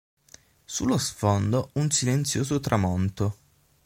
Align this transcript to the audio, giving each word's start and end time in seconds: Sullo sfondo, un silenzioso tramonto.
Sullo 0.65 0.97
sfondo, 0.97 1.69
un 1.73 1.91
silenzioso 1.91 2.59
tramonto. 2.59 3.35